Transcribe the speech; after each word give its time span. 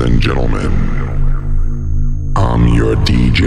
Ladies 0.00 0.14
and 0.14 0.22
gentlemen, 0.22 0.72
I'm 2.34 2.68
your 2.68 2.96
DJ. 3.04 3.44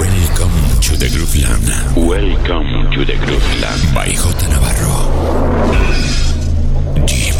Welcome 0.00 0.80
to 0.80 0.96
the 0.96 1.10
Grooveland. 1.12 1.68
Welcome 1.94 2.90
to 2.92 3.04
the 3.04 3.12
Grooveland. 3.12 3.94
By 3.94 4.06
J. 4.08 4.48
Navarro. 4.48 4.96
Deep, 7.04 7.36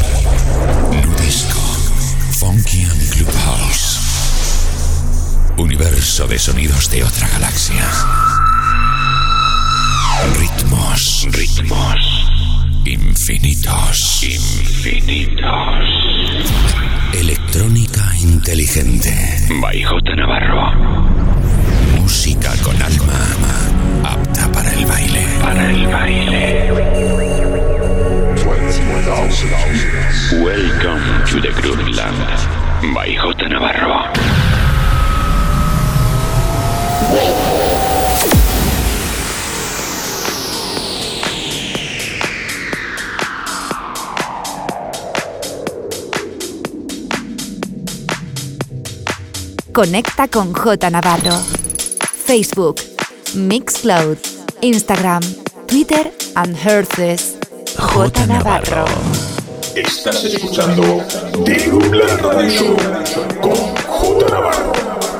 Nudisco, 1.00 1.64
Funky 2.40 2.82
and 2.82 3.00
Clubhouse. 3.16 3.96
Universo 5.56 6.28
de 6.28 6.38
sonidos 6.38 6.90
de 6.90 7.04
otra 7.04 7.26
galaxia. 7.26 7.88
Ritmos, 10.38 11.26
ritmos. 11.32 12.15
Infinitos, 12.86 14.22
infinitos. 14.22 15.42
Electrónica 17.12 18.02
inteligente. 18.22 19.12
By 19.60 19.82
J. 19.82 20.14
Navarro. 20.14 20.70
Música 21.96 22.52
con 22.62 22.80
alma, 22.80 23.10
apta 24.04 24.52
para 24.52 24.72
el 24.72 24.86
baile. 24.86 25.26
Para 25.42 25.68
el 25.68 25.86
baile. 25.88 26.72
Welcome 30.44 31.24
to 31.28 31.40
the 31.40 31.50
Grooveland. 31.60 32.94
By 32.94 33.16
J. 33.16 33.48
Navarro. 33.48 34.12
Conecta 49.76 50.26
con 50.26 50.54
J 50.54 50.88
Navarro. 50.88 51.38
Facebook, 52.24 52.76
Mixcloud, 53.34 54.16
Instagram, 54.62 55.20
Twitter 55.66 56.10
and 56.34 56.56
Herces. 56.56 57.36
J 57.76 58.26
Navarro. 58.26 58.86
Estás 59.74 60.24
escuchando 60.24 61.04
The 61.44 61.56
Grooveland 61.66 62.22
Radio 62.22 62.48
Show 62.48 62.76
con 63.42 63.76
J 63.86 64.30
Navarro 64.30 64.72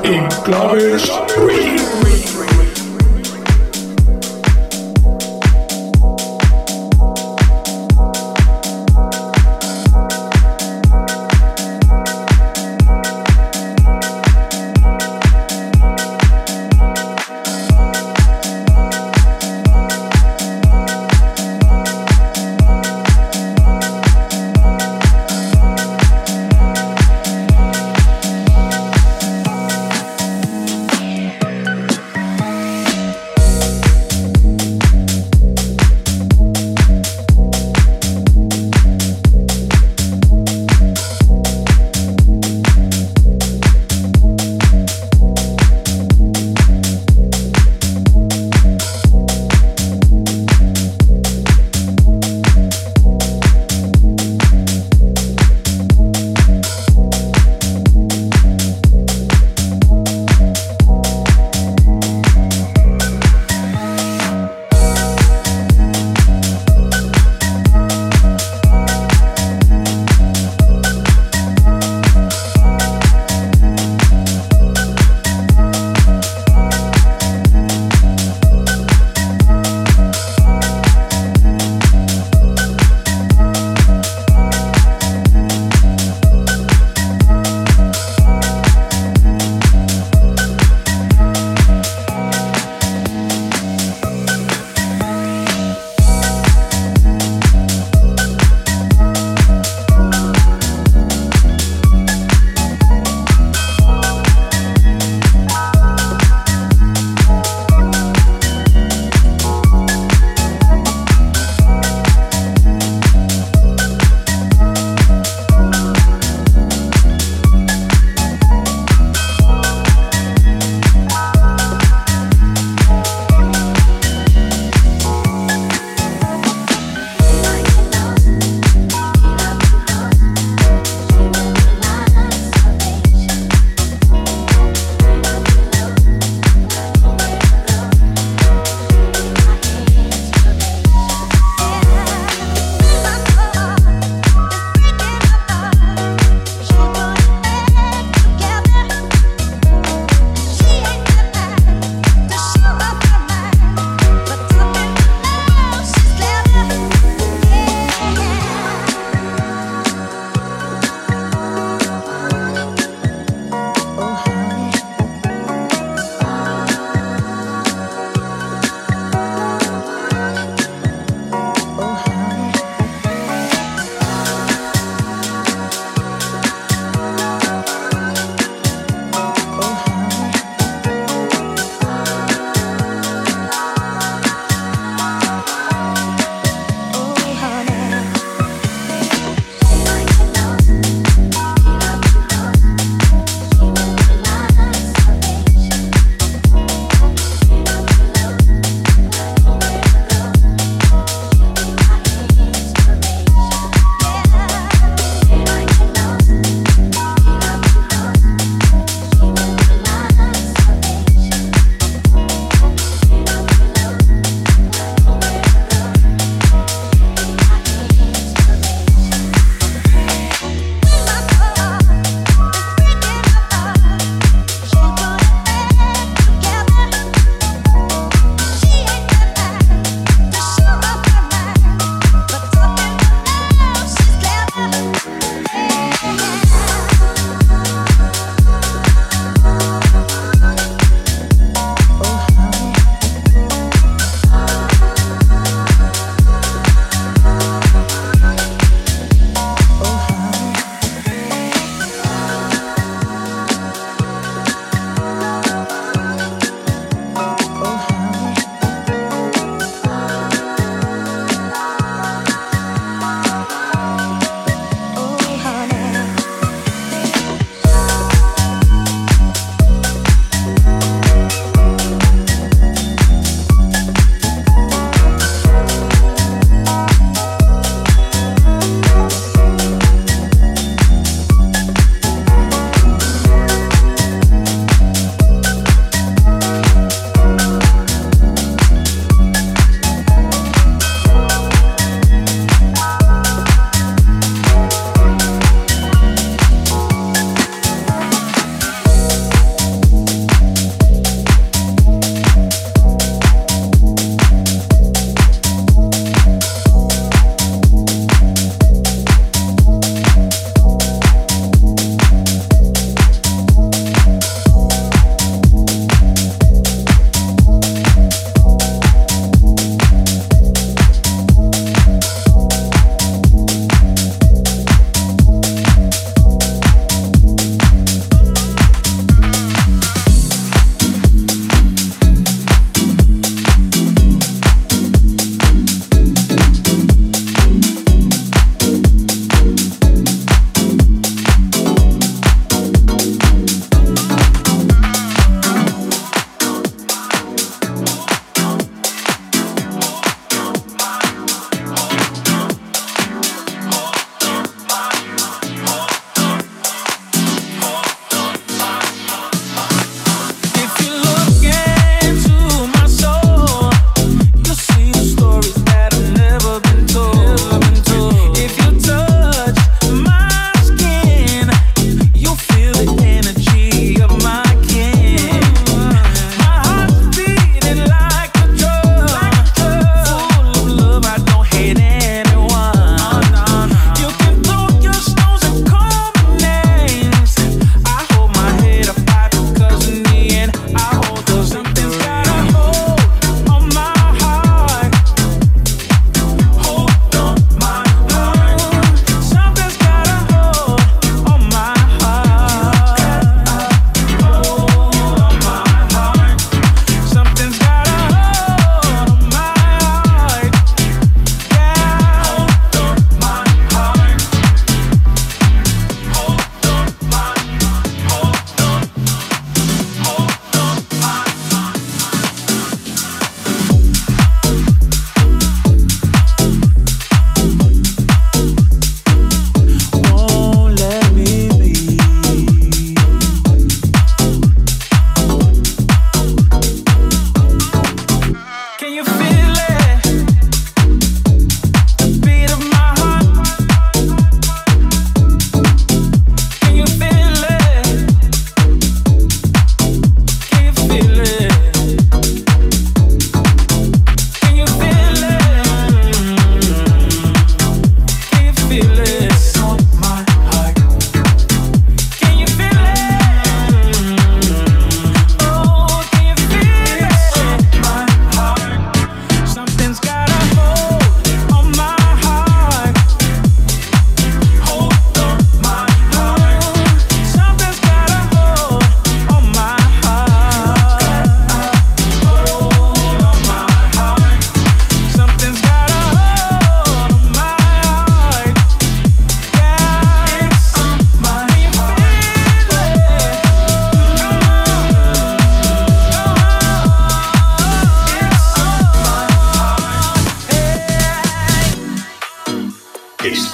en 0.04 0.26
Claves 0.42 1.06
Radio. 1.36 2.05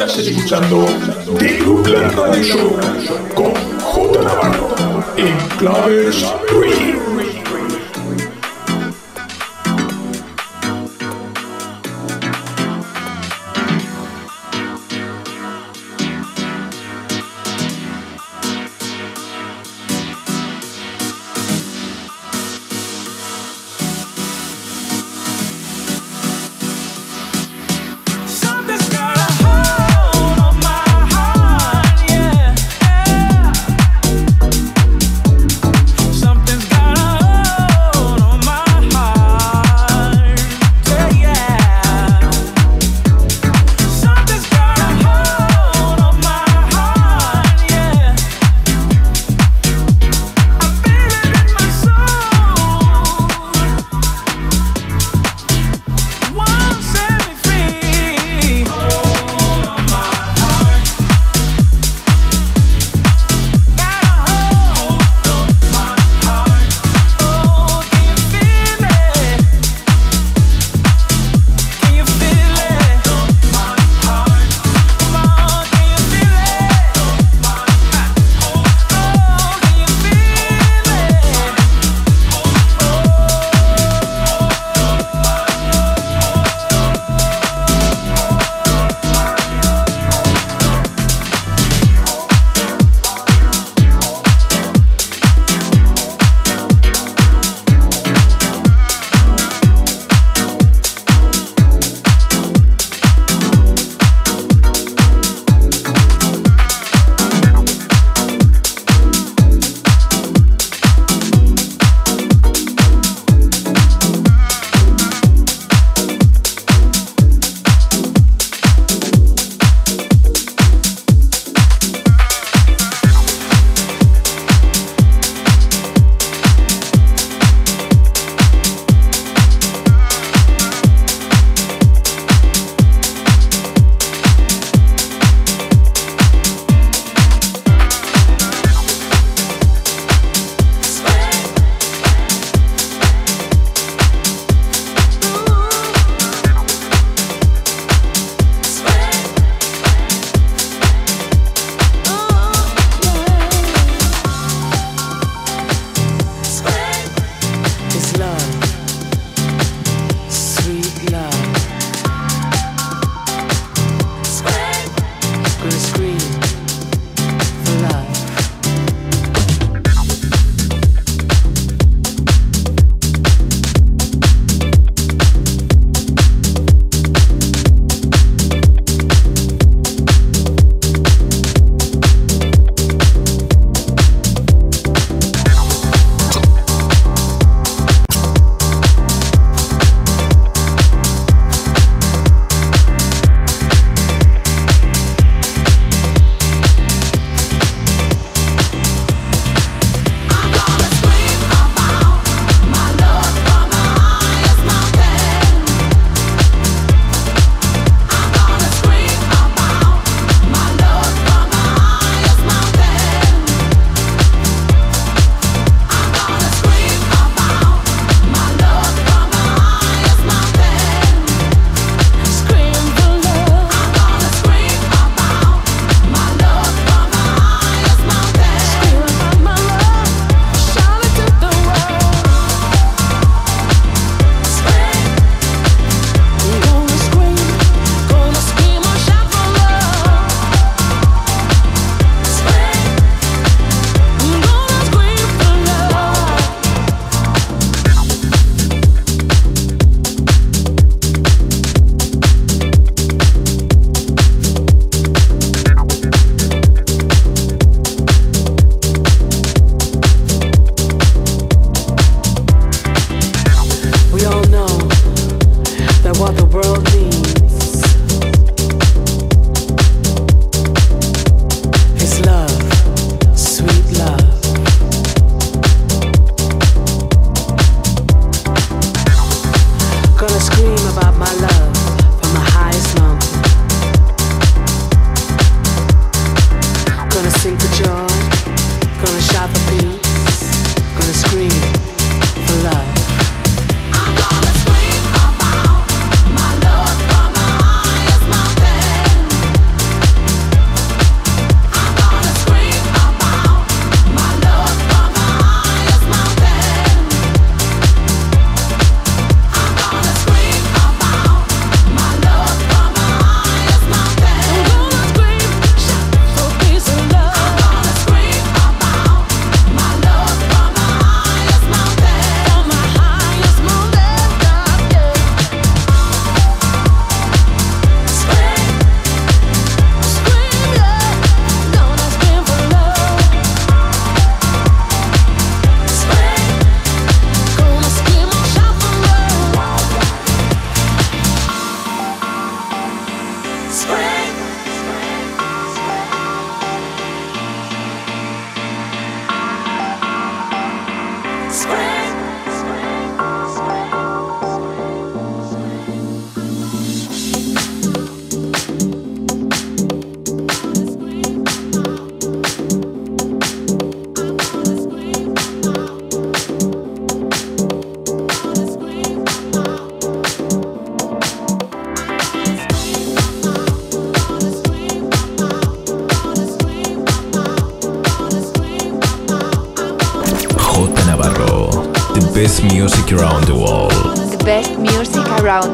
Estás 0.04 0.26
escuchando 0.26 0.84
The 1.38 1.58
Rubler 1.58 2.12
Radio 2.16 2.42
Show 2.42 2.76
con 3.36 3.54
J 3.54 4.22
Navarro 4.22 4.74
en 5.16 5.36
Claves 5.58 6.26
Remix. 6.50 7.11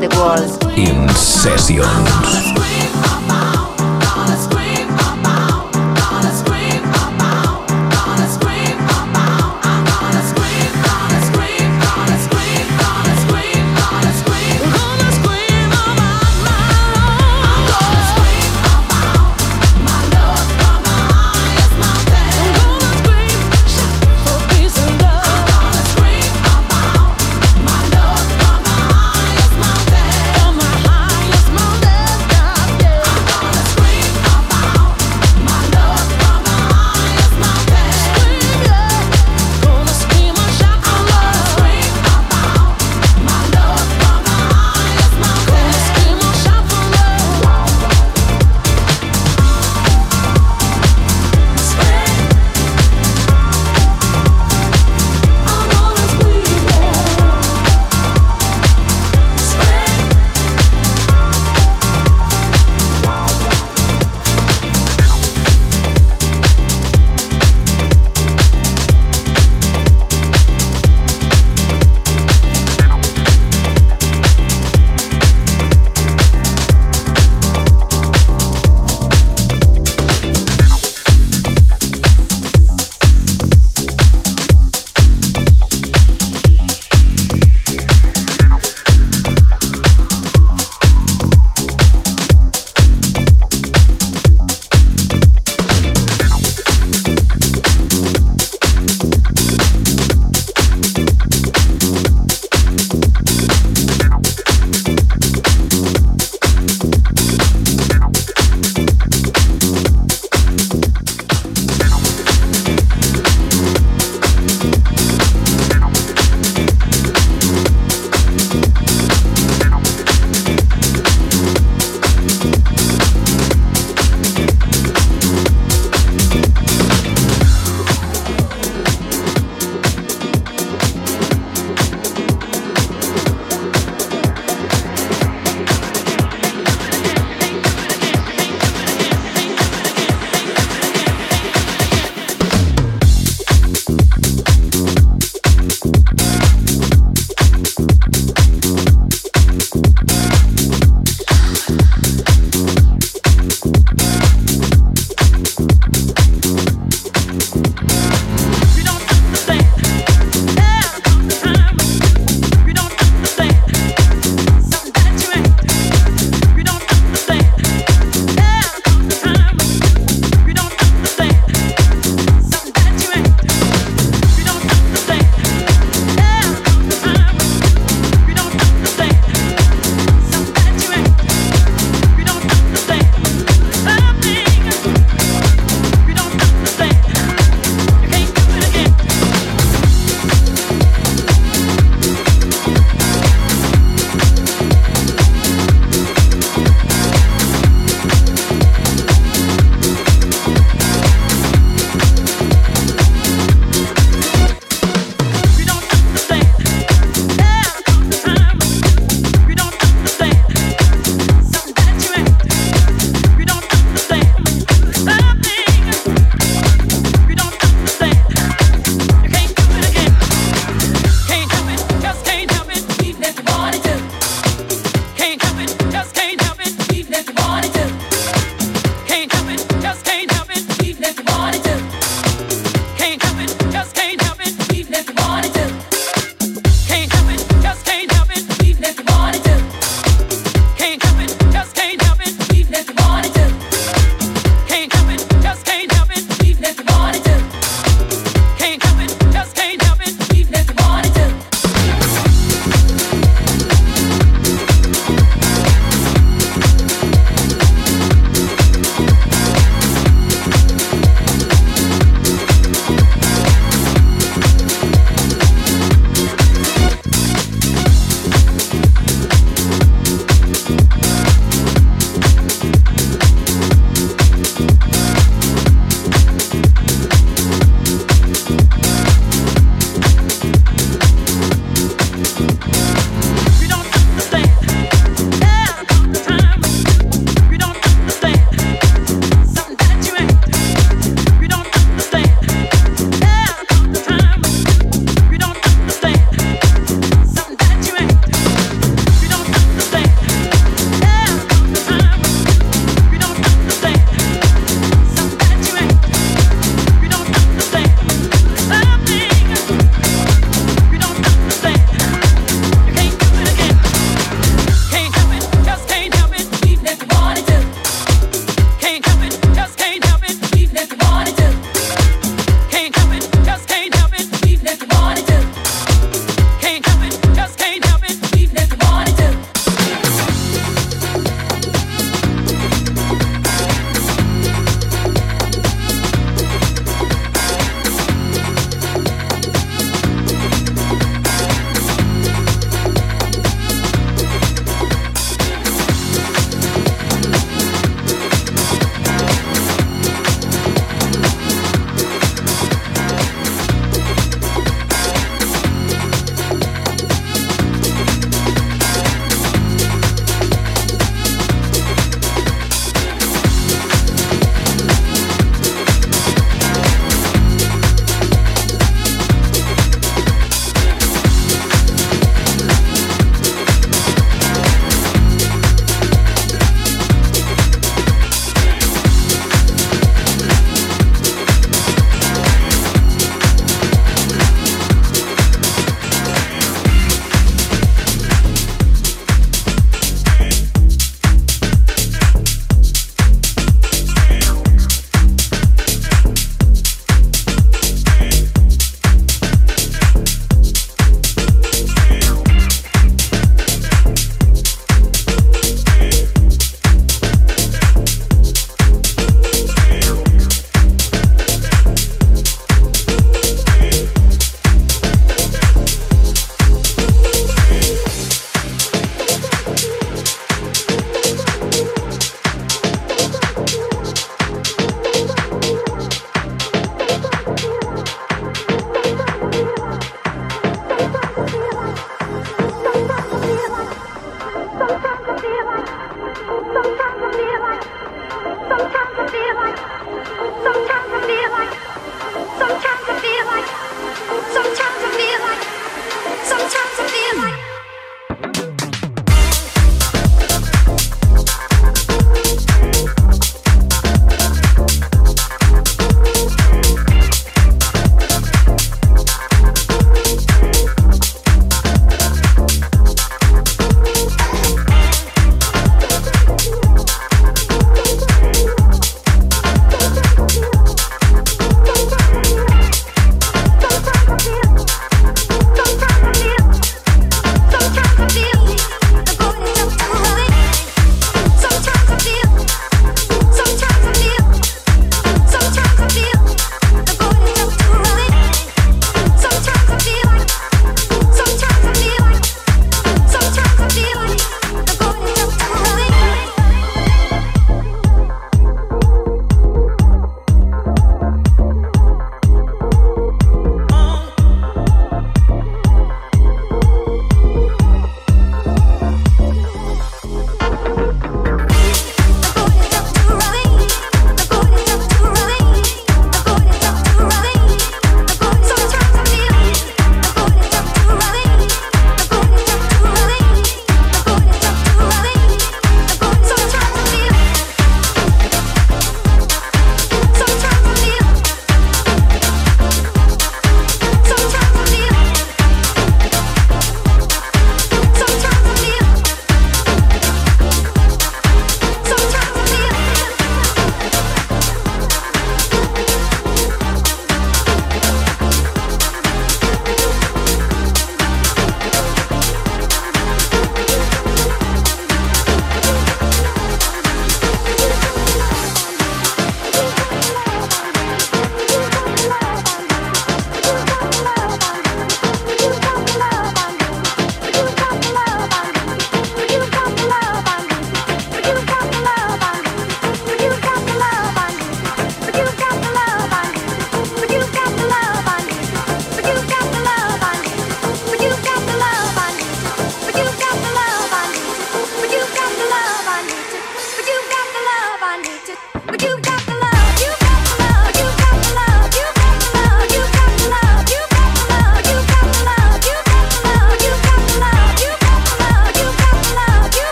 The 0.00 0.08
world. 0.16 0.78
in 0.78 1.08
sessions. 1.08 2.17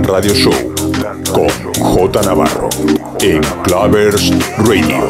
Radio 0.00 0.32
Show 0.32 0.52
con 1.32 1.48
J 1.78 2.22
Navarro 2.22 2.70
en 3.20 3.42
Clavers 3.62 4.32
Radio. 4.56 5.01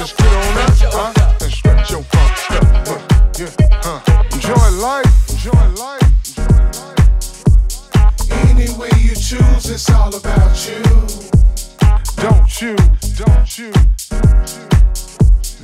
Just 0.00 0.16
get 0.16 0.28
on 0.28 0.56
up, 0.56 1.14
huh? 1.14 1.36
And 1.42 1.52
stretch 1.52 1.90
your 1.90 2.02
pump, 2.04 2.34
step, 2.38 2.64
huh? 2.88 3.00
Yeah, 3.38 3.52
huh? 3.84 4.00
Enjoy 4.32 4.70
life, 4.80 5.28
enjoy 5.28 5.66
life. 5.76 6.00
Any 8.48 8.72
way 8.78 8.88
you 8.96 9.14
choose, 9.14 9.68
it's 9.68 9.90
all 9.90 10.08
about 10.16 10.56
you. 10.66 10.80
Don't 12.16 12.62
you, 12.62 12.76
don't 13.14 13.58
you? 13.58 13.72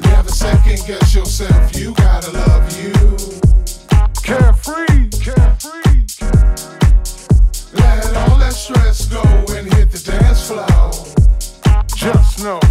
Never 0.03 0.29
second 0.29 0.85
guess 0.87 1.15
yourself, 1.15 1.75
you 1.75 1.95
gotta 1.95 2.31
love 2.33 2.77
you. 2.79 2.93
Carefree, 4.23 5.09
carefree. 5.17 6.05
Let 7.73 8.15
all 8.29 8.37
that 8.37 8.53
stress 8.53 9.07
go 9.07 9.23
and 9.57 9.73
hit 9.73 9.91
the 9.91 10.03
dance 10.05 10.47
floor. 10.47 10.93
Just 11.97 12.45
know. 12.45 12.66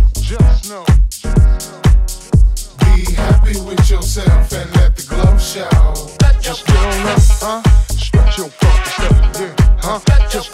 Yourself 4.06 4.54
and 4.54 4.76
let 4.76 4.96
the 4.96 5.02
glow 5.10 5.38
show. 5.38 5.68
Just 6.40 6.68
get 6.68 6.78
on 6.78 7.08
up, 7.08 7.20
huh? 7.42 7.62
Stretch 7.88 8.38
your 8.38 8.50
step, 8.50 9.12
yeah, 9.40 9.56
huh? 9.82 10.00
Just 10.30 10.54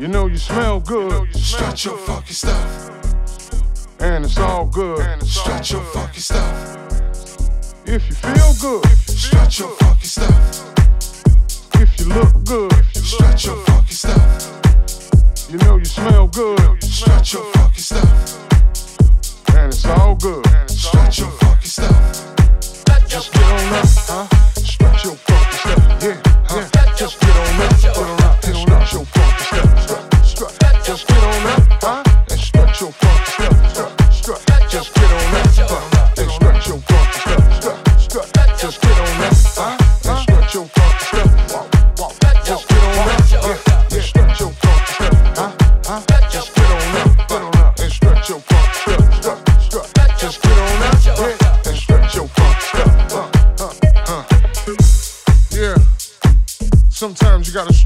you 0.00 0.08
know 0.08 0.26
you 0.26 0.38
smell 0.38 0.80
good, 0.80 1.28
Stretch 1.36 1.84
your 1.84 1.98
funky 1.98 2.32
stuff. 2.32 2.90
and 4.00 4.24
it's 4.24 4.38
all 4.38 4.64
good. 4.64 4.98
and 5.00 5.22
Stretch 5.22 5.72
your 5.72 5.82
funky 5.92 6.20
stuff. 6.20 6.78
If 7.84 8.08
you 8.08 8.14
feel 8.14 8.54
good, 8.62 8.86
Stretch 9.06 9.58
your 9.58 9.68
funky 9.76 10.06
stuff. 10.06 10.74
if 11.74 12.00
you 12.00 12.06
look 12.06 12.32
good, 12.44 12.72
you 12.94 13.02
Stretch 13.02 13.44
your 13.44 13.56
funky 13.66 13.92
stuff. 13.92 15.50
you 15.50 15.58
know 15.58 15.76
you 15.76 15.84
smell 15.84 16.28
good, 16.28 16.82
Stretch 16.82 17.34
your 17.34 17.44
funky 17.52 17.80
stuff. 17.82 19.54
and 19.54 19.70
it's 19.70 19.84
all 19.84 20.14
good. 20.14 20.46
Stretch 20.70 21.18
your 21.18 21.30
funky 21.30 21.68
stuff. 21.68 22.36
Just 23.06 23.32
get 23.34 23.42
on 23.42 23.74
up, 23.74 23.86
huh? 24.08 24.26
Stretch 24.54 25.04
your 25.04 25.14
funky 25.14 25.56
step, 25.58 25.78
yeah, 26.02 26.56
yeah. 26.56 26.94
Just 26.96 27.20
get 27.20 27.36
on 27.36 28.14
up, 28.14 28.19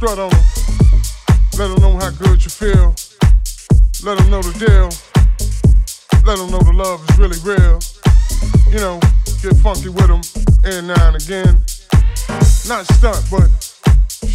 strut 0.04 0.18
on 0.18 0.28
them. 0.28 0.44
Let 1.56 1.68
them 1.68 1.80
know 1.80 1.96
how 1.98 2.10
good 2.10 2.44
you 2.44 2.50
feel. 2.50 2.94
Let 4.04 4.18
them 4.18 4.28
know 4.28 4.42
the 4.42 4.52
deal. 4.60 4.90
Let 6.26 6.36
them 6.36 6.50
know 6.50 6.60
the 6.60 6.74
love 6.74 7.00
is 7.08 7.18
really 7.18 7.40
real. 7.40 7.80
You 8.68 8.80
know, 8.84 9.00
get 9.40 9.56
funky 9.62 9.88
with 9.88 10.08
them 10.08 10.20
every 10.62 10.82
now 10.82 11.08
and 11.08 11.16
again. 11.16 11.58
Not 12.68 12.84
stunt, 12.92 13.24
but 13.30 13.48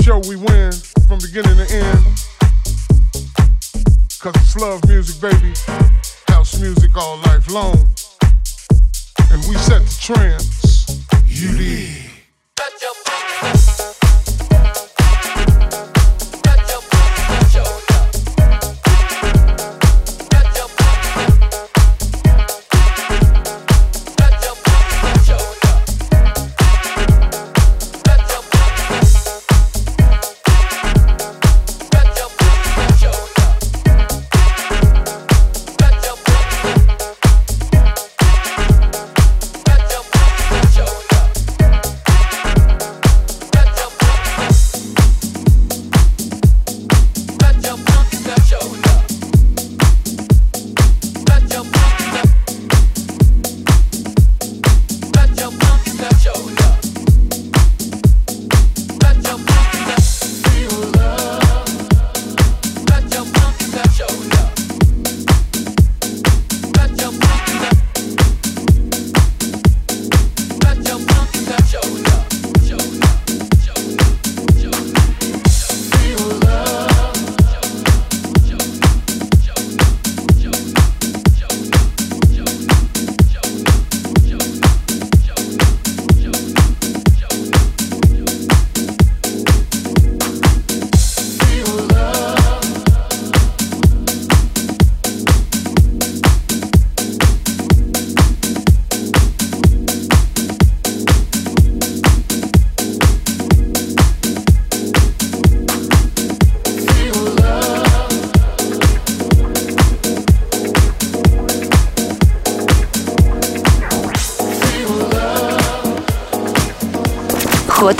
show 0.02 0.18
we 0.28 0.38
win 0.38 0.72
from 1.08 1.20
beginning 1.20 1.58
to 1.62 1.68
end. 1.70 2.04
Cause 4.20 4.34
it's 4.42 4.56
love 4.56 4.82
music, 4.88 5.22
baby. 5.22 5.54
House 6.30 6.60
music 6.60 6.98
all 6.98 7.18
life 7.30 7.48
long. 7.52 7.78
And 9.30 9.40
we 9.48 9.56
set 9.58 9.86
the 9.86 9.98
trends. 10.02 11.06
You 11.28 11.58
did. 11.58 12.10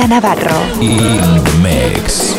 Navarro. 0.10 0.74
The 0.80 1.60
mix. 1.62 2.39